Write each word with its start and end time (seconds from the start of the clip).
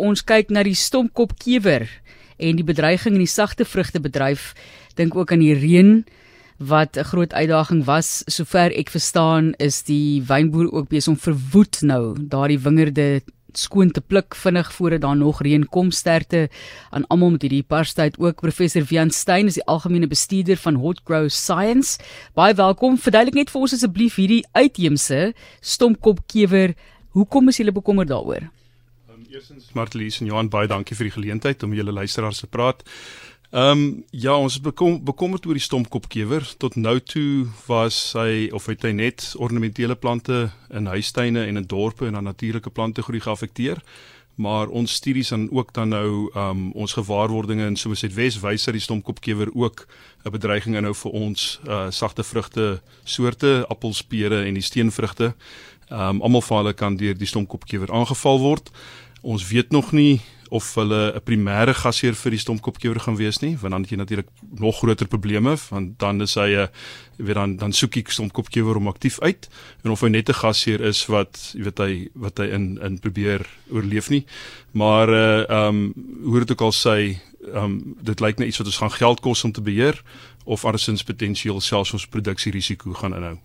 ons 0.00 0.24
kyk 0.24 0.50
na 0.50 0.64
die 0.66 0.76
stompkop 0.78 1.36
kewer 1.40 1.86
en 2.40 2.56
die 2.56 2.66
bedreiging 2.66 3.18
in 3.18 3.24
die 3.24 3.30
sagte 3.30 3.66
vrugtebedryf. 3.68 4.54
Dink 4.96 5.16
ook 5.16 5.32
aan 5.32 5.44
die 5.44 5.54
reën 5.54 6.04
wat 6.60 6.96
'n 6.96 7.04
groot 7.04 7.32
uitdaging 7.32 7.84
was. 7.84 8.22
Sover 8.26 8.72
ek 8.76 8.90
verstaan, 8.90 9.54
is 9.58 9.82
die 9.82 10.22
wynboer 10.22 10.72
ook 10.72 10.88
besig 10.88 11.12
om 11.12 11.16
verwoed 11.16 11.82
nou 11.82 12.16
daardie 12.18 12.58
wingerde 12.58 13.22
skoon 13.52 13.90
te 13.90 14.00
pluk 14.00 14.34
vinnig 14.34 14.72
voordat 14.72 15.00
daar 15.00 15.16
nog 15.16 15.42
reën 15.42 15.66
kom. 15.68 15.90
Sterkte 15.90 16.48
aan 16.90 17.06
almal 17.06 17.30
met 17.30 17.42
hierdie 17.42 17.62
parstyd 17.62 18.18
ook. 18.18 18.40
Professor 18.40 18.86
Vian 18.86 19.10
Stein 19.10 19.46
is 19.46 19.54
die 19.54 19.64
algemene 19.64 20.06
bestuurder 20.06 20.56
van 20.56 20.74
Hot 20.74 21.00
Grow 21.04 21.28
Science. 21.28 21.98
Baie 22.34 22.54
welkom. 22.54 22.98
Verduidelik 22.98 23.34
net 23.34 23.50
vir 23.50 23.60
ons 23.60 23.72
asseblief 23.72 24.14
hierdie 24.14 24.46
uitheemse 24.52 25.34
stompkopkewer. 25.60 26.74
Hoekom 27.10 27.48
is 27.48 27.56
julle 27.56 27.72
bekommerd 27.72 28.08
daaroor 28.08 28.50
Eerstens 29.30 29.72
Martelies 29.72 30.20
en 30.20 30.26
Johan 30.26 30.48
baie 30.50 30.66
dankie 30.66 30.96
vir 30.96 31.06
die 31.10 31.16
geleentheid 31.18 31.62
om 31.62 31.74
julle 31.74 31.92
luisteraars 31.92 32.42
te 32.42 32.46
praat 32.46 32.82
Ehm 33.50 33.78
um, 33.78 34.04
ja, 34.10 34.36
ons 34.38 34.60
bekom, 34.62 35.00
bekommerd 35.04 35.46
oor 35.46 35.58
die 35.58 35.62
stompkopkewer. 35.62 36.44
Tot 36.62 36.76
nou 36.78 37.00
toe 37.02 37.48
was 37.66 38.12
hy 38.14 38.46
of 38.54 38.68
het 38.70 38.86
hy 38.86 38.92
net 38.94 39.32
ornamentele 39.42 39.96
plante 39.98 40.52
in 40.70 40.86
huistuine 40.86 41.42
en 41.48 41.58
in 41.58 41.66
dorpe 41.66 42.06
en 42.06 42.14
dan 42.14 42.28
natuurlike 42.30 42.70
plante 42.70 43.02
groei 43.02 43.18
geaffekteer. 43.20 43.82
Maar 44.38 44.70
ons 44.70 44.94
studies 44.94 45.32
aan 45.32 45.48
ook 45.50 45.74
dan 45.74 45.90
nou 45.90 46.30
ehm 46.30 46.46
um, 46.50 46.62
ons 46.78 46.94
gewaarwordinge 46.94 47.66
in 47.66 47.76
soos 47.76 48.06
dit 48.06 48.14
Wes 48.14 48.38
wys 48.38 48.68
dat 48.70 48.78
die 48.78 48.86
stompkopkewer 48.86 49.50
ook 49.54 49.86
'n 50.22 50.30
bedreiging 50.30 50.76
inhou 50.76 50.94
vir 50.94 51.10
ons 51.10 51.60
uh 51.66 51.90
sagte 51.90 52.22
vrugte 52.22 52.80
soorte, 53.04 53.66
appels, 53.68 54.02
pere 54.02 54.44
en 54.44 54.54
die 54.54 54.62
steenvrugte. 54.62 55.34
Ehm 55.88 56.00
um, 56.00 56.22
almal 56.22 56.42
van 56.42 56.56
hulle 56.56 56.72
kan 56.72 56.96
deur 56.96 57.18
die 57.18 57.26
stompkopkewer 57.26 57.92
aangeval 57.92 58.38
word. 58.38 58.70
Ons 59.22 59.48
weet 59.48 59.70
nog 59.70 59.92
nie 59.92 60.20
of 60.50 60.74
hulle 60.74 61.12
'n 61.14 61.22
primêre 61.22 61.74
gasheer 61.74 62.14
vir 62.14 62.30
die 62.30 62.40
stompkopkewer 62.40 63.00
gaan 63.00 63.16
wees 63.16 63.38
nie, 63.38 63.56
want 63.56 63.72
dan 63.72 63.82
het 63.82 63.90
jy 63.90 63.96
natuurlik 63.96 64.28
nog 64.58 64.78
groter 64.78 65.06
probleme, 65.06 65.56
want 65.70 65.98
dan 65.98 66.20
is 66.20 66.34
hy 66.34 66.50
'n 66.56 66.68
jy 67.18 67.24
weet 67.24 67.34
dan 67.34 67.56
dan 67.56 67.72
soek 67.72 67.96
ek 67.96 68.10
stompkopkewer 68.10 68.76
om 68.76 68.88
aktief 68.88 69.20
uit 69.20 69.48
en 69.84 69.90
of 69.90 70.00
hy 70.00 70.08
net 70.08 70.28
'n 70.28 70.34
gasheer 70.34 70.80
is 70.80 71.06
wat 71.06 71.52
jy 71.54 71.62
weet 71.62 71.78
hy 71.78 72.08
wat 72.14 72.38
hy 72.38 72.46
in 72.46 72.78
in 72.82 72.98
probeer 72.98 73.46
oorleef 73.70 74.10
nie. 74.10 74.24
Maar 74.72 75.08
uh 75.08 75.44
ehm 75.48 75.68
um, 75.68 75.94
hoe 76.24 76.38
dit 76.38 76.50
ook 76.50 76.60
al 76.60 76.72
sê, 76.72 77.20
ehm 77.54 77.64
um, 77.64 77.96
dit 78.02 78.20
lyk 78.20 78.38
net 78.38 78.48
iets 78.48 78.58
wat 78.58 78.66
ons 78.66 78.78
gaan 78.78 78.92
geld 78.92 79.20
kos 79.20 79.44
om 79.44 79.52
te 79.52 79.62
beheer 79.62 80.02
of 80.44 80.64
andersins 80.64 81.04
potensieel 81.04 81.60
selfs 81.60 81.92
ons 81.92 82.06
produksierisiko 82.06 82.92
gaan 82.92 83.14
inhou. 83.14 83.38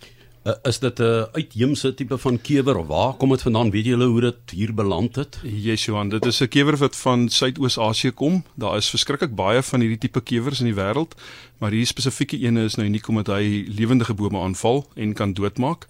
Uh, 0.45 0.53
is 0.61 0.79
dit 0.79 0.99
'n 0.99 1.25
uitheemse 1.31 1.93
tipe 1.93 2.17
van 2.17 2.41
kewer 2.41 2.77
of 2.77 2.87
waar 2.87 3.13
kom 3.13 3.29
dit 3.29 3.41
vandaan? 3.41 3.71
Weet 3.71 3.85
julle 3.85 4.05
hoe 4.05 4.21
dit 4.21 4.51
hier 4.51 4.73
beland 4.73 5.15
het? 5.15 5.39
Yes, 5.43 5.85
Johan, 5.85 6.09
dit 6.09 6.25
is 6.25 6.39
'n 6.39 6.47
kewer 6.47 6.77
wat 6.77 6.95
van 6.95 7.29
Suidoos-Asië 7.29 8.11
kom. 8.11 8.43
Daar 8.53 8.77
is 8.77 8.89
verskriklik 8.89 9.35
baie 9.35 9.63
van 9.63 9.79
hierdie 9.79 9.97
tipe 9.97 10.21
kewers 10.21 10.59
in 10.59 10.65
die 10.65 10.75
wêreld, 10.75 11.15
maar 11.57 11.69
hierdie 11.69 11.87
spesifieke 11.87 12.43
een 12.43 12.57
is 12.57 12.75
nou 12.75 12.87
uniek 12.87 13.07
omdat 13.07 13.27
hy 13.27 13.65
lewendige 13.67 14.13
bome 14.13 14.39
aanval 14.39 14.85
en 14.93 15.13
kan 15.13 15.33
doodmaak. 15.33 15.87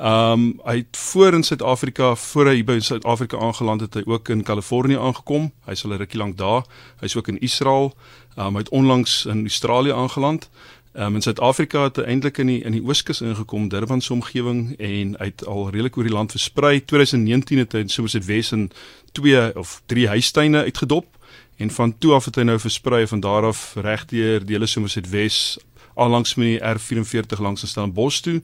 Ehm 0.00 0.32
um, 0.32 0.60
hy 0.64 0.76
het 0.76 0.96
voor 0.96 1.34
in 1.34 1.42
Suid-Afrika, 1.42 2.14
voor 2.14 2.46
hy 2.46 2.64
by 2.64 2.78
Suid-Afrika 2.80 3.38
aangeland 3.38 3.80
het, 3.80 3.94
hy 3.94 4.02
ook 4.06 4.28
in 4.28 4.42
Kalifornië 4.42 4.96
aangekom. 4.96 5.52
Hy 5.66 5.74
sal 5.74 5.90
'n 5.90 5.96
rukkie 5.96 6.18
lank 6.18 6.36
daar. 6.36 6.64
Hy's 7.00 7.16
ook 7.16 7.28
in 7.28 7.40
Israel. 7.40 7.92
Ehm 8.36 8.46
um, 8.46 8.52
hy 8.52 8.58
het 8.58 8.68
onlangs 8.68 9.26
in 9.26 9.40
Australië 9.40 9.92
aangeland. 9.92 10.48
Um, 10.92 11.14
in 11.14 11.22
Suid-Afrika 11.22 11.84
het 11.86 12.00
hy 12.00 12.04
eintlik 12.10 12.40
in 12.42 12.48
die 12.50 12.62
in 12.66 12.74
die 12.74 12.82
Ooskus 12.82 13.20
ingekom, 13.22 13.68
Durban 13.70 14.00
se 14.02 14.10
omgewing 14.12 14.72
en 14.82 15.12
het 15.20 15.44
al 15.46 15.68
redelik 15.68 15.96
oor 15.96 16.08
die 16.08 16.12
land 16.12 16.34
versprei. 16.34 16.80
2019 16.82 17.62
het 17.62 17.76
hy 17.78 17.84
soos 17.86 18.16
dit 18.18 18.26
Wes 18.26 18.50
in 18.56 18.72
2 19.14 19.52
of 19.54 19.76
3 19.86 20.08
huistuine 20.10 20.64
uitgedop 20.66 21.06
en 21.62 21.70
van 21.70 21.94
toe 21.98 22.16
af 22.16 22.26
het 22.26 22.40
hy 22.40 22.48
nou 22.48 22.58
versprei 22.58 23.04
van 23.06 23.22
daar 23.22 23.46
af 23.52 23.76
regdeur 23.78 24.42
dele 24.42 24.66
soos 24.66 24.98
dit 24.98 25.10
Wes 25.14 25.38
allangs 25.94 26.34
met 26.34 26.56
die 26.56 26.58
R44 26.58 27.38
langs 27.38 27.62
in 27.62 27.70
Stellenbosch 27.70 28.22
toe 28.26 28.40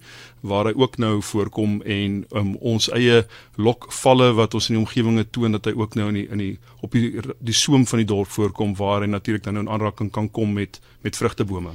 waar 0.46 0.70
hy 0.70 0.74
ook 0.78 0.98
nou 1.02 1.18
voorkom 1.22 1.80
en 1.82 2.24
um, 2.30 2.54
ons 2.60 2.90
eie 2.94 3.24
lokvalle 3.58 4.32
wat 4.38 4.54
ons 4.54 4.70
in 4.70 4.78
die 4.78 4.84
omgewinge 4.84 5.26
toon 5.34 5.58
dat 5.58 5.66
hy 5.66 5.74
ook 5.74 5.98
nou 5.98 6.12
in 6.12 6.20
die 6.20 6.26
in 6.30 6.42
die 6.44 6.52
op 6.86 6.94
die 6.94 7.10
die 7.38 7.58
soem 7.64 7.86
van 7.90 8.04
die 8.04 8.10
dorp 8.14 8.30
voorkom 8.38 8.78
waar 8.78 9.02
hy 9.02 9.10
natuurlik 9.10 9.46
dan 9.46 9.58
nou 9.58 9.66
in 9.66 9.72
aanraking 9.72 10.14
kan 10.14 10.30
kom 10.30 10.54
met 10.54 10.78
met 11.02 11.18
vrugtebome 11.18 11.74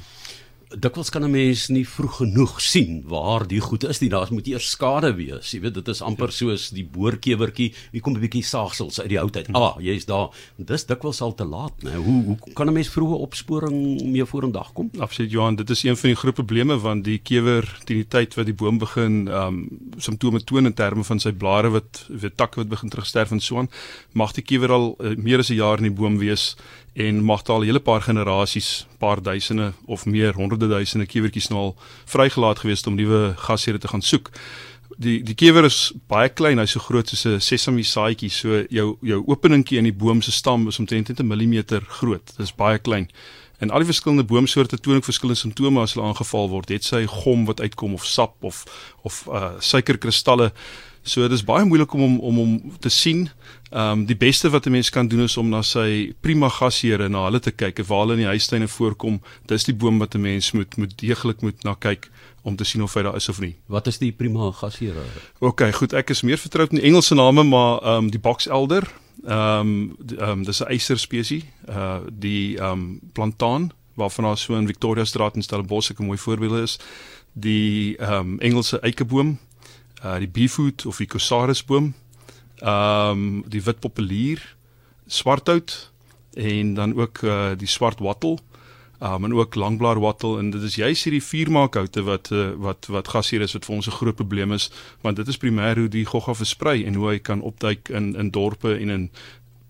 dikwels 0.80 1.10
kan 1.10 1.24
'n 1.24 1.32
mens 1.32 1.68
nie 1.68 1.88
vroeg 1.88 2.16
genoeg 2.18 2.62
sien 2.62 3.04
waar 3.08 3.48
die 3.48 3.60
goed 3.60 3.84
is 3.84 4.00
nie. 4.00 4.10
Daar 4.10 4.28
moet 4.32 4.48
eers 4.48 4.70
skade 4.70 5.16
wees. 5.16 5.52
Jy 5.52 5.60
weet 5.62 5.74
dit 5.74 5.88
is 5.88 6.02
amper 6.02 6.32
soos 6.32 6.70
die 6.70 6.86
boorkewertjie. 6.86 7.74
Hier 7.92 8.02
kom 8.02 8.14
'n 8.14 8.20
bietjie 8.20 8.44
saagsels 8.44 9.00
uit 9.00 9.10
die 9.10 9.18
hout 9.18 9.36
uit. 9.36 9.48
Ah, 9.54 9.76
jy's 9.80 10.06
daar. 10.06 10.30
Dis 10.58 10.86
dikwels 10.86 11.22
al 11.22 11.36
te 11.36 11.46
laat, 11.46 11.84
né? 11.84 11.96
Hoe 11.96 12.24
hoe 12.24 12.38
kan 12.54 12.68
'n 12.68 12.74
mens 12.74 12.90
vroeë 12.90 13.20
opsporing 13.20 14.02
mee 14.02 14.26
vorendag 14.26 14.74
kom? 14.74 14.90
Absoluut 15.00 15.32
Johan, 15.32 15.56
dit 15.56 15.70
is 15.70 15.84
een 15.84 15.98
van 15.98 16.10
die 16.10 16.16
groot 16.16 16.34
probleme 16.34 16.80
want 16.80 17.04
die 17.04 17.20
kewer 17.20 17.82
teen 17.86 17.98
die 17.98 18.08
tyd 18.08 18.34
wat 18.34 18.46
die 18.46 18.54
boom 18.54 18.78
begin 18.78 19.28
um 19.28 19.68
simptome 19.98 20.44
toon 20.44 20.66
in 20.66 20.74
terme 20.74 21.04
van 21.04 21.20
sy 21.20 21.32
blare 21.32 21.70
wat 21.70 22.06
weet 22.10 22.38
takke 22.38 22.56
wat 22.56 22.70
begin 22.70 22.90
terugsterf 22.90 23.32
en 23.32 23.40
so 23.40 23.58
aan, 23.58 23.70
mag 24.14 24.32
die 24.32 24.44
kewer 24.44 24.72
al 24.72 24.96
uh, 25.00 25.16
meer 25.16 25.40
as 25.40 25.50
'n 25.50 25.56
jaar 25.56 25.78
in 25.78 25.84
die 25.84 26.00
boom 26.02 26.18
wees 26.18 26.56
en 26.94 27.24
mag 27.24 27.42
daar 27.42 27.60
'n 27.60 27.66
hele 27.66 27.80
paar 27.80 28.02
generasies, 28.02 28.88
paar 28.98 29.22
duisende 29.22 29.74
of 29.86 30.06
meer 30.06 30.34
honderde 30.34 30.68
duisende 30.68 31.06
kewertjies 31.06 31.48
nou 31.48 31.60
al 31.60 31.76
vrygelaat 32.06 32.60
gewees 32.60 32.84
om 32.84 32.96
nuwe 32.96 33.34
gasheere 33.38 33.78
te 33.78 33.88
gaan 33.88 34.02
soek. 34.02 34.30
Die 34.98 35.24
die 35.24 35.36
kewer 35.36 35.64
is 35.64 35.94
baie 36.08 36.30
klein, 36.30 36.58
hy's 36.58 36.72
so 36.72 36.80
groot 36.80 37.08
soos 37.08 37.26
'n 37.26 37.40
sesame 37.40 37.84
saadjie, 37.84 38.30
so 38.30 38.66
jou 38.70 38.98
jou 39.02 39.24
openingkie 39.26 39.78
in 39.78 39.84
die 39.84 39.94
boom 39.94 40.22
se 40.22 40.32
stam 40.32 40.68
is 40.68 40.80
omtrent 40.80 41.20
'n 41.20 41.28
millimeter 41.28 41.82
groot. 41.88 42.26
Dit 42.26 42.40
is 42.40 42.56
baie 42.56 42.80
klein. 42.80 43.10
En 43.62 43.70
al 43.70 43.78
die 43.78 43.86
verskillende 43.86 44.24
boomsoorte 44.24 44.78
toon 44.78 44.96
ook 44.96 45.04
verskillende 45.04 45.40
simptome 45.40 45.82
as 45.82 45.94
hulle 45.94 46.08
aangeval 46.08 46.50
word. 46.50 46.70
Het 46.70 46.84
sy 46.84 47.06
gom 47.06 47.46
wat 47.46 47.62
uitkom 47.62 47.94
of 47.94 48.06
sap 48.06 48.44
of 48.44 48.64
of 49.04 49.28
uh 49.28 49.52
suikerkristalle 49.60 50.52
So 51.04 51.22
dit 51.22 51.32
is 51.32 51.44
baie 51.44 51.66
moeilik 51.66 51.94
om 51.94 52.02
om 52.02 52.20
om 52.20 52.40
om 52.40 52.78
te 52.80 52.90
sien. 52.90 53.30
Ehm 53.72 53.92
um, 53.92 54.06
die 54.06 54.18
beste 54.18 54.50
wat 54.50 54.66
'n 54.66 54.72
mens 54.72 54.90
kan 54.90 55.08
doen 55.08 55.22
is 55.22 55.38
om 55.38 55.50
na 55.50 55.62
sy 55.62 56.14
prima 56.20 56.50
gasheere 56.50 57.10
na 57.10 57.24
hulle 57.24 57.40
te 57.40 57.52
kyk, 57.52 57.86
waar 57.88 58.00
hulle 58.00 58.14
in 58.14 58.20
die 58.20 58.28
huistuine 58.28 58.68
voorkom. 58.68 59.22
Dis 59.46 59.64
die 59.64 59.74
boom 59.74 59.98
wat 60.00 60.16
'n 60.16 60.22
mens 60.22 60.52
moet 60.52 60.78
moet 60.78 60.98
deeglik 60.98 61.42
moet 61.42 61.64
na 61.64 61.74
kyk 61.74 62.10
om 62.42 62.56
te 62.56 62.64
sien 62.64 62.84
of 62.84 62.94
hy 62.94 63.02
daar 63.02 63.16
is 63.16 63.30
of 63.30 63.40
nie. 63.40 63.56
Wat 63.66 63.88
is 63.88 63.98
die 63.98 64.12
prima 64.12 64.52
gasheere? 64.52 65.04
OK, 65.40 65.72
goed, 65.74 65.94
ek 65.94 66.10
is 66.10 66.22
meer 66.22 66.38
vertroud 66.38 66.72
met 66.72 66.84
Engelse 66.84 67.16
name, 67.16 67.44
maar 67.44 67.82
ehm 67.82 67.98
um, 67.98 68.10
die 68.12 68.20
box 68.20 68.48
elder, 68.48 68.88
ehm 69.26 69.60
um, 69.60 69.96
ehm 70.18 70.30
um, 70.30 70.44
dis 70.44 70.62
'n 70.62 70.68
eister 70.68 71.00
spesies, 71.00 71.44
uh 71.70 72.00
die 72.20 72.58
ehm 72.58 72.72
um, 72.72 73.00
plantaan 73.14 73.72
waarvan 73.94 74.24
daar 74.24 74.38
so 74.38 74.56
in 74.56 74.68
Victoria 74.68 75.06
Straat 75.06 75.36
in 75.36 75.44
Stellenbosch 75.44 75.92
'n 75.92 76.06
mooi 76.06 76.18
voorbeeld 76.18 76.62
is. 76.62 76.80
Die 77.34 77.98
ehm 77.98 78.14
um, 78.14 78.40
Engelse 78.40 78.80
eikeboom 78.80 79.40
uh 80.04 80.18
die 80.18 80.30
beefwood 80.30 80.86
of 80.86 80.98
die 80.98 81.08
cosarusboom. 81.08 81.94
Ehm 82.62 83.12
um, 83.12 83.44
die 83.50 83.64
wit 83.64 83.80
populier, 83.80 84.42
swarthout 85.08 85.92
en 86.34 86.74
dan 86.74 86.96
ook 86.96 87.22
uh 87.22 87.52
die 87.58 87.68
swart 87.68 88.00
wattle. 88.00 88.38
Um 89.02 89.26
en 89.26 89.34
ook 89.34 89.56
langblaar 89.56 90.00
wattle 90.00 90.38
en 90.40 90.50
dit 90.50 90.62
is 90.62 90.76
juist 90.76 91.04
hierdie 91.04 91.24
vuurmaakhoute 91.24 92.04
wat 92.06 92.30
uh, 92.32 92.52
wat 92.62 92.86
wat 92.86 93.08
gasheer 93.08 93.42
is 93.42 93.54
wat 93.58 93.66
vir 93.66 93.76
ons 93.76 93.88
'n 93.88 93.98
groot 93.98 94.16
probleem 94.16 94.52
is 94.54 94.70
want 95.02 95.16
dit 95.16 95.28
is 95.28 95.38
primêr 95.38 95.78
hoe 95.78 95.88
die 95.88 96.06
gogga 96.06 96.34
versprei 96.34 96.86
en 96.86 96.94
hoe 96.94 97.08
hy 97.08 97.20
kan 97.20 97.42
opduik 97.42 97.90
in 97.90 98.16
in 98.16 98.30
dorpe 98.30 98.78
en 98.78 98.90
in 98.90 99.10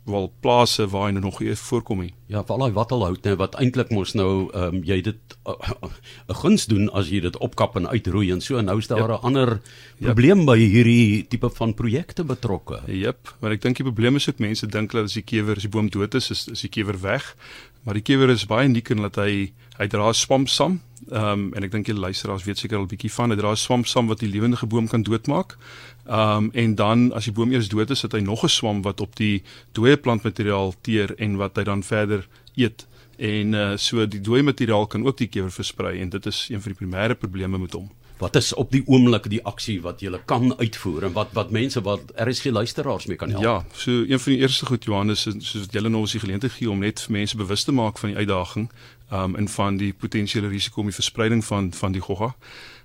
wel 0.10 0.32
plase 0.40 0.88
waar 0.90 1.12
hy 1.12 1.20
nog 1.20 1.40
nie 1.40 1.56
voorkom 1.56 2.00
nie. 2.02 2.14
Ja, 2.32 2.42
val 2.48 2.64
hy 2.66 2.72
wattelhout 2.74 3.26
nou 3.28 3.36
wat 3.38 3.56
eintlik 3.62 3.92
mos 3.94 4.16
nou 4.18 4.50
ehm 4.50 4.80
um, 4.80 4.84
jy 4.88 5.02
dit 5.06 5.36
'n 5.46 5.52
uh, 5.52 6.38
guns 6.42 6.66
doen 6.66 6.90
as 6.90 7.10
jy 7.10 7.22
dit 7.22 7.38
opkap 7.38 7.76
en 7.76 7.88
uitroei 7.88 8.32
en 8.32 8.42
so 8.42 8.58
en 8.58 8.66
nou 8.66 8.78
is 8.78 8.88
daar 8.88 9.08
'n 9.08 9.12
yep. 9.12 9.24
ander 9.24 9.62
probleem 10.00 10.38
yep. 10.38 10.48
by 10.48 10.58
hierdie 10.58 11.28
tipe 11.28 11.50
van 11.50 11.74
projekte 11.74 12.24
betrokke. 12.24 12.82
Jep, 12.88 13.36
maar 13.40 13.52
ek 13.52 13.62
dink 13.62 13.78
die 13.78 13.86
probleem 13.86 14.16
is 14.16 14.30
ook 14.30 14.40
mense 14.40 14.68
dink 14.68 14.92
dat 14.92 15.04
as 15.04 15.14
die 15.14 15.24
kewer 15.24 15.56
as 15.56 15.62
die 15.62 15.72
boom 15.72 15.90
dood 15.90 16.16
is, 16.16 16.32
is, 16.32 16.48
is 16.48 16.62
die 16.62 16.70
kewer 16.70 17.00
weg. 17.02 17.36
Maar 17.84 17.94
die 17.94 18.06
kewer 18.06 18.30
is 18.30 18.46
baie 18.46 18.68
uniek 18.68 18.90
in 18.90 19.02
dat 19.02 19.16
hy 19.16 19.54
hy 19.78 19.88
dra 19.88 20.14
swampsam. 20.14 20.82
Ehm 21.10 21.32
um, 21.32 21.54
en 21.54 21.64
ek 21.64 21.72
dink 21.72 21.86
die 21.86 21.96
luisteraars 21.98 22.44
weet 22.46 22.58
seker 22.58 22.78
al 22.78 22.84
'n 22.84 22.94
bietjie 22.94 23.12
van, 23.12 23.32
hy 23.32 23.38
dra 23.38 23.56
swampsam 23.56 24.08
wat 24.08 24.20
die 24.20 24.30
lewende 24.30 24.68
boom 24.68 24.88
kan 24.88 25.04
doodmaak. 25.04 25.58
Ehm 26.06 26.38
um, 26.38 26.50
en 26.54 26.76
dan 26.76 27.12
as 27.14 27.26
die 27.26 27.34
boom 27.34 27.52
eers 27.52 27.70
dood 27.70 27.90
is, 27.90 28.02
het 28.02 28.14
hy 28.14 28.20
nog 28.20 28.44
'n 28.44 28.50
swam 28.50 28.82
wat 28.82 29.02
op 29.02 29.16
die 29.16 29.44
dooie 29.72 29.98
plantmateriaal 29.98 30.74
teer 30.82 31.16
en 31.18 31.38
wat 31.38 31.56
hy 31.56 31.64
dan 31.64 31.84
verder 31.84 32.28
eet. 32.56 32.88
En 33.18 33.54
uh, 33.54 33.78
so 33.78 34.06
die 34.06 34.22
dooie 34.22 34.44
materiaal 34.44 34.88
kan 34.88 35.06
ook 35.06 35.18
die 35.18 35.28
kewer 35.28 35.52
versprei 35.52 36.00
en 36.00 36.10
dit 36.10 36.26
is 36.26 36.50
een 36.50 36.62
van 36.62 36.72
die 36.74 36.80
primêre 36.86 37.16
probleme 37.16 37.58
met 37.58 37.74
hom. 37.74 37.90
Wat 38.22 38.36
is 38.36 38.54
op 38.54 38.70
die 38.72 38.84
oomblik 38.86 39.26
die 39.34 39.40
aksie 39.50 39.80
wat 39.82 40.02
jy 40.04 40.12
kan 40.30 40.52
uitvoer 40.60 41.08
en 41.08 41.14
wat 41.16 41.32
wat 41.34 41.50
mense 41.50 41.82
wat 41.82 42.12
RSG 42.22 42.52
luisteraars 42.54 43.08
mee 43.10 43.18
kan 43.18 43.34
help? 43.34 43.42
Ja, 43.44 43.56
so 43.74 43.92
een 43.92 44.20
van 44.22 44.34
die 44.34 44.42
eerste 44.42 44.66
goed 44.70 44.86
Johannes 44.86 45.26
is 45.26 45.40
soos 45.40 45.66
wat 45.66 45.74
julle 45.74 45.90
nou 45.90 46.04
ons 46.06 46.14
die 46.14 46.22
geleentheid 46.22 46.54
gee 46.54 46.70
om 46.70 46.84
net 46.86 47.08
mense 47.10 47.38
bewus 47.38 47.66
te 47.66 47.74
maak 47.74 47.98
van 47.98 48.14
die 48.14 48.22
uitdaging 48.22 48.70
um 49.12 49.36
en 49.36 49.48
van 49.48 49.78
die 49.82 49.90
potensiële 49.94 50.48
risiko 50.54 50.86
om 50.86 50.92
die 50.92 51.00
verspreiding 51.00 51.42
van 51.46 51.74
van 51.74 51.98
die 51.98 52.02
gogga. 52.02 52.36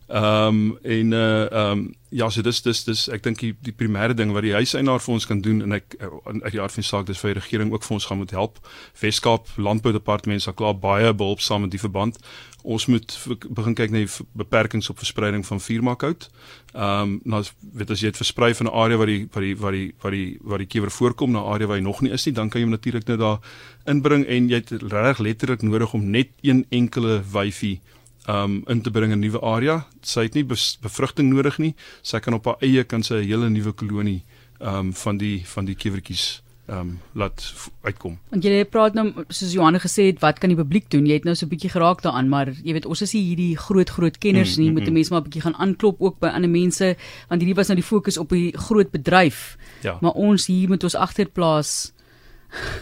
Ehm 0.06 0.47
um, 0.47 0.79
en 0.82 1.12
uh 1.12 1.50
ehm 1.53 1.79
um, 1.79 1.94
ja, 2.08 2.29
so 2.31 2.43
dis 2.43 2.62
dis 2.62 2.85
dis 2.85 3.08
ek 3.11 3.23
dink 3.25 3.41
die, 3.43 3.56
die 3.67 3.73
primêre 3.75 4.14
ding 4.14 4.31
wat 4.32 4.44
die 4.47 4.53
huiseienaar 4.55 5.03
vir 5.03 5.14
ons 5.17 5.25
kan 5.26 5.41
doen 5.43 5.64
en 5.64 5.75
ek 5.75 5.97
uit 5.99 6.53
die 6.55 6.61
aard 6.62 6.75
van 6.76 6.87
saak 6.87 7.08
dis 7.08 7.19
vir 7.19 7.32
die 7.32 7.41
regering 7.41 7.73
ook 7.75 7.82
vir 7.82 7.94
ons 7.97 8.06
gaan 8.06 8.20
moet 8.23 8.31
help. 8.31 8.61
Weskaap 9.00 9.50
Landboudepartement 9.58 10.43
sal 10.43 10.55
klaar 10.55 10.79
baie 10.79 11.11
behulpsaam 11.11 11.67
in 11.67 11.73
die 11.75 11.82
verband. 11.82 12.20
Ons 12.62 12.87
moet 12.87 13.17
begin 13.50 13.75
kyk 13.75 13.91
na 13.91 14.05
die 14.05 14.29
beperkings 14.38 14.91
op 14.94 15.03
verspreiding 15.03 15.43
van 15.47 15.61
vuurmaakhout. 15.61 16.31
Ehm 16.76 17.02
um, 17.02 17.19
nou 17.25 17.43
weet 17.75 17.91
as 17.91 18.06
jy 18.06 18.14
dit 18.14 18.23
versprei 18.23 18.55
van 18.55 18.70
'n 18.70 18.76
area 18.85 19.02
waar 19.02 19.11
die 19.11 19.26
waar 19.32 19.43
die 19.43 19.56
waar 19.56 19.73
die 19.73 19.91
waar 20.02 20.14
die 20.14 20.38
waar 20.41 20.62
die 20.62 20.70
kewer 20.70 20.91
voorkom 20.91 21.32
na 21.32 21.43
'n 21.43 21.52
area 21.55 21.67
waar 21.67 21.82
hy 21.82 21.82
nog 21.82 22.00
nie 22.00 22.12
is 22.12 22.26
nie, 22.26 22.35
dan 22.35 22.49
kan 22.49 22.61
jy 22.61 22.67
hom 22.67 22.79
natuurlik 22.79 23.09
nou 23.09 23.19
daar 23.19 23.38
inbring 23.87 24.25
en 24.26 24.49
jy 24.49 24.62
het 24.62 24.70
reg 24.70 25.19
letterlik 25.19 25.62
nodig 25.62 25.93
om 25.93 26.11
net 26.11 26.29
een 26.43 26.67
enkele 26.70 27.23
wyfie 27.32 27.81
um 28.28 28.62
in 28.67 28.82
te 28.82 28.90
bring 28.90 29.12
in 29.12 29.19
'n 29.19 29.20
nuwe 29.20 29.40
area. 29.40 29.87
Sy 30.02 30.23
het 30.23 30.34
nie 30.34 30.44
bevrugting 30.44 31.32
nodig 31.32 31.58
nie. 31.58 31.75
Sy 32.02 32.19
kan 32.19 32.34
op 32.34 32.44
haar 32.44 32.56
eie 32.61 32.84
kan 32.84 33.02
sy 33.02 33.14
'n 33.14 33.26
hele 33.26 33.50
nuwe 33.50 33.73
kolonie 33.73 34.25
um 34.61 34.93
van 34.93 35.17
die 35.19 35.43
van 35.46 35.64
die 35.64 35.75
kewertjies 35.75 36.43
um 36.69 36.99
laat 37.12 37.55
uitkom. 37.87 38.19
Want 38.32 38.44
jy 38.44 38.64
praat 38.64 38.94
nou 38.94 39.25
soos 39.28 39.52
Johanne 39.55 39.78
gesê 39.78 40.08
het, 40.11 40.20
wat 40.20 40.40
kan 40.43 40.50
die 40.50 40.58
publiek 40.58 40.90
doen? 40.90 41.06
Jy 41.06 41.20
het 41.20 41.25
nou 41.25 41.34
so 41.34 41.46
'n 41.46 41.49
bietjie 41.49 41.70
geraak 41.70 42.02
daaraan, 42.02 42.28
maar 42.28 42.50
jy 42.50 42.73
weet 42.73 42.87
ons 42.87 43.02
is 43.02 43.12
nie 43.14 43.23
hierdie 43.23 43.56
groot 43.56 43.90
groot 43.90 44.19
kenners 44.19 44.56
nie. 44.56 44.70
Mm, 44.70 44.75
mm, 44.75 44.78
moet 44.78 44.88
'n 44.88 44.93
mens 44.93 45.11
maar 45.11 45.20
'n 45.20 45.25
bietjie 45.25 45.43
gaan 45.43 45.55
aanklop 45.55 46.00
ook 46.00 46.19
by 46.19 46.28
ander 46.28 46.50
mense 46.50 46.96
want 47.28 47.40
hierdie 47.40 47.55
was 47.56 47.69
nou 47.69 47.76
die 47.76 47.87
fokus 47.87 48.19
op 48.19 48.31
die 48.31 48.52
groot 48.52 48.90
bedryf. 48.90 49.56
Ja. 49.82 49.99
Maar 50.00 50.12
ons 50.12 50.46
hier 50.46 50.69
moet 50.69 50.82
ons 50.82 50.94
agterplaas 50.94 51.93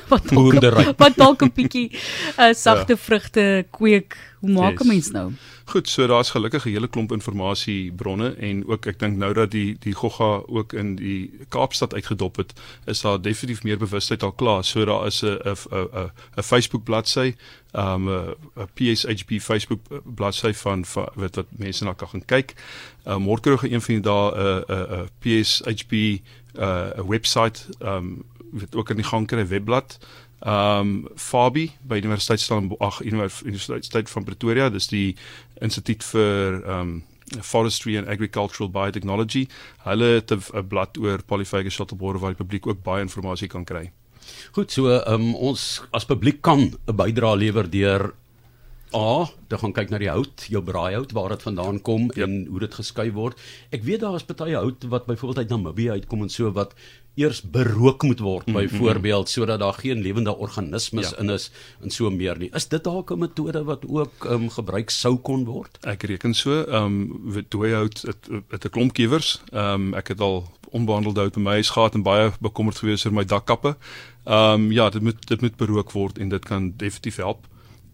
wat 0.09 0.31
boerdery 0.37 0.95
wat 0.97 1.17
dalk 1.17 1.43
'n 1.43 1.53
bietjie 1.55 1.91
uh, 2.39 2.53
sagte 2.53 2.93
ja. 2.93 2.99
vrugte 2.99 3.67
kweek 3.71 4.17
hoe 4.41 4.51
maak 4.51 4.81
'n 4.81 4.85
yes. 4.85 4.93
mens 4.93 5.11
nou 5.11 5.33
goed 5.65 5.89
so 5.89 6.07
daar's 6.07 6.31
gelukkig 6.31 6.65
'n 6.65 6.71
hele 6.71 6.89
klomp 6.89 7.13
inligting 7.13 7.97
bronne 7.97 8.35
en 8.35 8.67
ook 8.67 8.87
ek 8.87 8.99
dink 8.99 9.17
nou 9.17 9.33
dat 9.33 9.51
die 9.51 9.77
die 9.81 9.95
gogga 9.95 10.43
ook 10.47 10.73
in 10.73 10.97
die 10.97 11.31
Kaapstad 11.49 11.95
uitgedop 11.95 12.37
het 12.37 12.53
is 12.87 13.01
daar 13.01 13.23
definitief 13.23 13.63
meer 13.63 13.79
bewustheid 13.79 14.23
al 14.23 14.33
klaar 14.33 14.65
so 14.65 14.85
daar 14.85 15.07
is 15.07 15.23
'n 15.23 15.39
'n 15.45 15.57
'n 15.71 16.11
'n 16.37 16.43
Facebook 16.43 16.85
bladsy 16.85 17.35
um 17.73 18.09
'n 18.09 18.35
'n 18.57 18.69
PSHB 18.75 19.41
Facebook 19.41 19.81
bladsy 20.15 20.53
van, 20.53 20.85
van 20.85 21.09
wat 21.15 21.35
wat 21.35 21.47
mense 21.57 21.85
na 21.85 21.93
kan 21.93 22.09
gaan 22.09 22.25
kyk. 22.25 22.55
Uh, 23.07 23.17
Môre 23.17 23.41
kry 23.41 23.73
een 23.73 23.81
van 23.81 23.95
die 23.95 24.01
dae 24.01 24.31
'n 24.31 24.65
'n 24.69 24.87
'n 25.01 25.09
PSHB 25.19 25.93
'n 25.93 26.21
uh, 26.63 27.09
webwerf 27.09 27.67
um 27.81 28.25
weet 28.61 28.77
ook 28.77 28.91
in 28.91 29.01
die 29.03 29.09
gang 29.09 29.27
kry 29.27 29.47
webblad. 29.47 29.99
Ehm 30.45 30.81
um, 30.81 31.09
Fabi 31.17 31.71
by 31.83 31.99
Universiteit 32.03 32.41
Stellenbosch 32.41 33.01
Universiteit 33.01 34.11
van 34.11 34.25
Pretoria, 34.25 34.69
dis 34.71 34.89
die 34.93 35.17
instituut 35.61 36.05
vir 36.05 36.63
ehm 36.63 36.81
um, 36.81 37.03
forestry 37.41 37.97
and 37.97 38.09
agricultural 38.09 38.69
biotechnology. 38.71 39.47
Hulle 39.85 40.05
het 40.21 40.31
'n 40.31 40.67
blad 40.69 40.99
oor 40.99 41.23
polyphagous 41.23 41.75
shuttlebore 41.75 42.19
waar 42.19 42.35
die 42.35 42.45
publiek 42.45 42.67
ook 42.67 42.83
baie 42.83 43.01
inligting 43.01 43.51
kan 43.51 43.65
kry. 43.65 43.93
Goed, 44.53 44.73
so 44.73 44.89
ehm 44.89 45.15
um, 45.15 45.35
ons 45.35 45.83
as 45.91 46.05
publiek 46.05 46.43
kan 46.43 46.61
'n 46.87 46.97
bydrae 46.97 47.37
lewer 47.37 47.71
deur 47.71 48.15
A, 48.95 49.27
dan 49.49 49.59
gaan 49.59 49.73
kyk 49.73 49.91
na 49.91 49.99
die 49.99 50.11
hout, 50.11 50.47
jou 50.49 50.63
braaihout 50.63 51.13
waar 51.13 51.35
dit 51.35 51.43
vandaan 51.43 51.81
kom 51.83 52.11
yep. 52.15 52.29
en 52.29 52.47
hoe 52.47 52.61
dit 52.63 52.75
geskei 52.75 53.09
word. 53.13 53.41
Ek 53.75 53.83
weet 53.83 54.05
daar 54.05 54.15
is 54.15 54.27
baie 54.27 54.55
hout 54.55 54.85
wat 54.89 55.07
byvoorbeeld 55.07 55.39
uit 55.39 55.51
Namibië 55.51 55.91
uitkom 55.91 56.23
en 56.23 56.31
so 56.31 56.53
wat 56.55 56.77
eers 57.15 57.43
berook 57.43 58.03
moet 58.03 58.21
word 58.21 58.47
mm 58.47 58.55
-hmm. 58.55 58.63
byvoorbeeld 58.63 59.29
sodat 59.29 59.59
daar 59.59 59.73
geen 59.73 60.01
lewende 60.03 60.37
organismes 60.37 61.11
ja. 61.11 61.19
in 61.19 61.31
is 61.31 61.51
en 61.81 61.91
so 61.91 62.11
meer 62.11 62.39
nie. 62.39 62.51
Is 62.53 62.69
dit 62.69 62.85
dalk 62.85 63.11
'n 63.11 63.19
metode 63.19 63.65
wat 63.65 63.87
ook 63.87 64.25
um, 64.25 64.51
gebruik 64.51 64.91
sou 64.91 65.17
kon 65.17 65.45
word? 65.45 65.79
Ek 65.81 66.03
reken 66.03 66.35
so. 66.35 66.63
Ehm 66.63 66.85
um, 66.85 67.45
dooihout 67.49 68.03
het, 68.03 68.29
het 68.49 68.65
'n 68.65 68.71
klomp 68.71 68.93
kiewers. 68.93 69.43
Ehm 69.53 69.75
um, 69.75 69.95
ek 69.95 70.09
het 70.09 70.21
al 70.21 70.51
onbehandelde 70.71 71.21
hout 71.21 71.35
by 71.35 71.41
my 71.41 71.51
huis 71.51 71.71
gehad 71.71 71.95
en 71.95 72.03
baie 72.03 72.33
bekommerd 72.41 72.79
gewees 72.79 73.05
oor 73.07 73.13
my 73.13 73.25
dakkappe. 73.25 73.77
Ehm 74.25 74.53
um, 74.53 74.73
ja, 74.73 74.91
dit 74.91 75.03
moet 75.03 75.29
dit 75.29 75.41
moet 75.41 75.57
berook 75.57 75.93
word 75.93 76.19
en 76.19 76.29
dit 76.29 76.45
kan 76.45 76.73
definitief 76.77 77.17
help. 77.17 77.47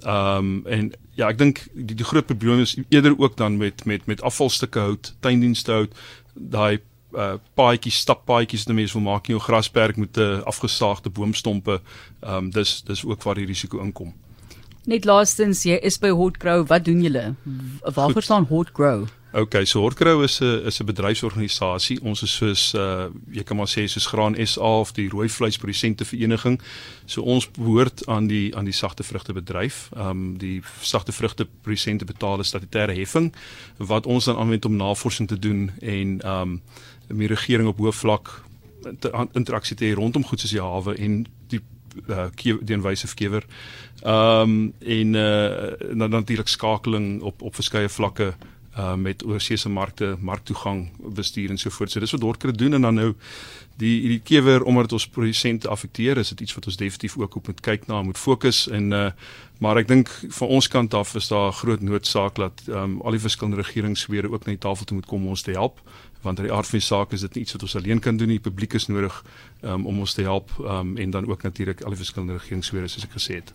Ehm 0.03 0.37
um, 0.37 0.67
en 0.67 0.93
ja, 1.15 1.29
ek 1.29 1.39
dink 1.39 1.65
die, 1.75 1.97
die 1.97 2.07
groot 2.07 2.27
probleem 2.27 2.63
is 2.65 2.77
eerder 2.89 3.19
ook 3.19 3.37
dan 3.37 3.57
met 3.57 3.85
met 3.85 4.07
met 4.07 4.23
afvalstukke 4.23 4.79
hout, 4.79 5.15
tuindienste 5.21 5.73
hout, 5.73 5.99
daai 6.35 6.81
uh 7.13 7.35
paadjies, 7.59 7.99
stappaadjies 8.07 8.65
wat 8.65 8.75
mense 8.75 8.97
wil 8.97 9.07
maak 9.09 9.29
in 9.29 9.35
jou 9.35 9.43
grasperk 9.45 9.97
met 9.97 10.17
'n 10.17 10.21
uh, 10.21 10.43
afgesaagde 10.43 11.11
boomstompe. 11.11 11.81
Ehm 12.21 12.37
um, 12.37 12.51
dis 12.51 12.83
dis 12.83 13.05
ook 13.05 13.23
waar 13.23 13.35
die 13.35 13.47
risiko 13.47 13.81
inkom. 13.81 14.15
Net 14.85 15.05
laastens, 15.05 15.63
jy 15.63 15.77
is 15.83 15.99
by 15.99 16.09
Hotgrow, 16.09 16.67
wat 16.67 16.85
doen 16.85 17.03
julle? 17.03 17.35
Waarvoor 17.85 18.23
staan 18.23 18.45
Hotgrow? 18.45 19.07
Okay, 19.33 19.65
so 19.65 19.81
Hotgrow 19.83 20.25
is 20.25 20.41
'n 20.41 20.67
is 20.67 20.81
'n 20.81 20.87
bedryfsorganisasie. 20.87 22.03
Ons 22.03 22.23
is 22.23 22.37
soos 22.37 22.75
uh 22.75 23.07
jy 23.31 23.43
kan 23.43 23.57
maar 23.57 23.69
sê 23.69 23.87
soos 23.87 24.07
Graan 24.07 24.35
SA 24.47 24.81
of 24.81 24.93
die 24.93 25.09
rooi 25.09 25.29
vleisprodusente 25.29 26.05
vereniging. 26.05 26.61
So 27.05 27.23
ons 27.23 27.51
behoort 27.51 28.07
aan 28.07 28.27
die 28.27 28.57
aan 28.57 28.65
die 28.65 28.73
sagte 28.73 29.03
vrugte 29.03 29.33
bedryf. 29.33 29.91
Um 29.97 30.39
die 30.39 30.63
sagte 30.81 31.13
vrugte 31.13 31.47
produsente 31.63 32.05
betaal 32.05 32.39
'n 32.39 32.45
statutêre 32.45 32.95
heffing 32.95 33.33
wat 33.77 34.07
ons 34.07 34.25
dan 34.25 34.37
aanwend 34.37 34.65
om 34.65 34.77
navorsing 34.77 35.29
te 35.29 35.39
doen 35.39 35.71
en 35.81 36.27
um 36.27 36.63
die 37.09 37.29
regering 37.29 37.69
op 37.69 37.79
hoë 37.79 37.93
vlak 37.93 38.43
interaksie 39.33 39.77
te 39.77 39.85
hê 39.85 39.95
rondom 39.95 40.25
goed 40.25 40.41
soos 40.41 40.51
die 40.51 40.61
hawe 40.61 40.95
en 40.95 41.27
die 41.47 41.61
uh 42.09 42.29
die 42.37 42.75
enwyse 42.75 43.07
verkeer. 43.07 43.45
Um 44.03 44.73
en 44.81 45.15
uh 45.15 45.73
dan 45.95 46.11
natuurlik 46.11 46.49
skakeling 46.49 47.23
op 47.23 47.43
op 47.43 47.55
verskeie 47.55 47.89
vlakke 47.89 48.35
uh 48.81 48.95
met 48.97 49.25
oorseese 49.27 49.69
markte, 49.69 50.15
marktoegang 50.21 50.89
bestuur 51.21 51.51
en 51.51 51.59
so 51.59 51.71
voort. 51.71 51.91
So 51.91 52.01
dis 52.01 52.15
wat 52.17 52.21
Dorker 52.21 52.57
doen 52.57 52.79
en 52.79 52.89
dan 52.89 52.95
nou 52.95 53.13
die 53.81 53.95
hierdie 54.01 54.23
kewer 54.25 54.65
omdat 54.69 54.93
ons 54.93 55.09
produsente 55.09 55.69
affekteer, 55.69 56.19
is 56.21 56.33
dit 56.35 56.41
iets 56.47 56.55
wat 56.57 56.67
ons 56.67 56.77
definitief 56.77 57.17
ook 57.19 57.37
op 57.41 57.47
moet 57.47 57.61
kyk 57.65 57.87
na, 57.89 58.03
moet 58.03 58.19
fokus 58.19 58.67
en 58.69 58.93
uh 58.93 59.11
maar 59.61 59.77
ek 59.77 59.91
dink 59.91 60.09
van 60.33 60.49
ons 60.57 60.69
kant 60.73 60.95
af 60.97 61.11
is 61.19 61.27
daar 61.29 61.51
groot 61.53 61.83
noodsaak 61.85 62.39
dat 62.41 62.63
um 62.69 62.95
al 63.05 63.13
die 63.13 63.21
verskillende 63.21 63.61
regeringswede 63.61 64.31
ook 64.33 64.47
na 64.47 64.55
die 64.55 64.63
tafel 64.63 64.89
toe 64.89 64.97
moet 64.97 65.07
kom 65.11 65.27
om 65.27 65.35
ons 65.37 65.45
te 65.45 65.53
help 65.53 65.83
want 66.23 66.39
uit 66.39 66.49
die 66.49 66.57
aard 66.57 66.69
van 66.69 66.79
die 66.79 66.87
saak 66.87 67.13
is 67.13 67.21
dit 67.21 67.35
nie 67.35 67.45
iets 67.45 67.57
wat 67.57 67.63
ons 67.63 67.77
alleen 67.77 68.01
kan 68.01 68.17
doen 68.17 68.29
nie. 68.29 68.39
Die 68.41 68.51
publiek 68.51 68.77
is 68.77 68.87
nodig 68.87 69.23
um, 69.63 69.87
om 69.87 70.03
ons 70.05 70.15
te 70.15 70.23
help 70.27 70.53
um, 70.61 70.97
en 70.97 71.11
dan 71.11 71.29
ook 71.29 71.43
natuurlik 71.43 71.83
al 71.83 71.97
die 71.97 72.03
verskillende 72.03 72.37
regeringswede 72.37 72.89
soos 72.89 73.09
ek 73.09 73.17
gesê 73.17 73.41
het. 73.41 73.53